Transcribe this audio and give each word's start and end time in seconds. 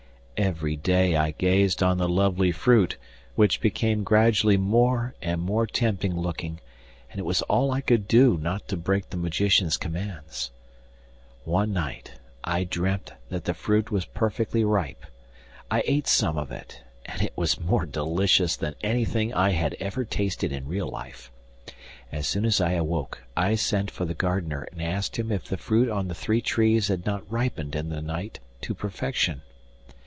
'Every 0.37 0.75
day 0.75 1.15
I 1.15 1.35
gazed 1.37 1.83
on 1.83 1.99
the 1.99 2.09
lovely 2.09 2.51
fruit, 2.51 2.97
which 3.35 3.61
became 3.61 4.03
gradually 4.03 4.57
more 4.57 5.13
and 5.21 5.39
more 5.39 5.67
tempting 5.67 6.19
looking, 6.19 6.59
and 7.11 7.19
it 7.19 7.25
was 7.25 7.43
all 7.43 7.69
I 7.71 7.81
could 7.81 8.07
do 8.07 8.39
not 8.39 8.67
to 8.69 8.75
break 8.75 9.11
the 9.11 9.17
magician's 9.17 9.77
commands. 9.77 10.49
'One 11.45 11.71
night 11.73 12.13
I 12.43 12.63
dreamt 12.63 13.13
that 13.29 13.45
the 13.45 13.53
fruit 13.53 13.91
was 13.91 14.05
perfectly 14.05 14.63
ripe; 14.63 15.05
I 15.69 15.83
ate 15.85 16.07
some 16.07 16.39
of 16.39 16.51
it, 16.51 16.81
and 17.05 17.21
it 17.21 17.33
was 17.35 17.59
more 17.59 17.85
delicious 17.85 18.55
than 18.55 18.73
anything 18.81 19.31
I 19.35 19.51
had 19.51 19.75
ever 19.75 20.05
tasted 20.05 20.51
in 20.51 20.67
real 20.67 20.87
life. 20.89 21.31
As 22.11 22.25
soon 22.27 22.45
as 22.45 22.59
I 22.59 22.71
awoke 22.71 23.21
I 23.37 23.53
sent 23.53 23.91
for 23.91 24.05
the 24.05 24.15
gardener 24.15 24.63
and 24.71 24.81
asked 24.81 25.19
him 25.19 25.31
if 25.31 25.45
the 25.45 25.57
fruit 25.57 25.87
on 25.91 26.07
the 26.07 26.15
three 26.15 26.41
trees 26.41 26.87
had 26.87 27.05
not 27.05 27.31
ripened 27.31 27.75
in 27.75 27.89
the 27.89 28.01
night 28.01 28.39
to 28.61 28.73
perfection. 28.73 29.43